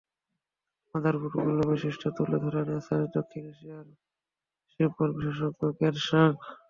মাদারবোর্ডগুলোর 0.95 1.67
বৈশিষ্ট্য 1.69 2.07
তুলে 2.17 2.37
ধরেন 2.43 2.65
এমএসআই 2.67 3.05
দক্ষিণ 3.17 3.43
এশিয়ার 3.51 3.87
বিপণন 4.79 5.09
বিশেষজ্ঞ 5.17 5.61
কেন 5.79 5.95
সাং। 6.07 6.29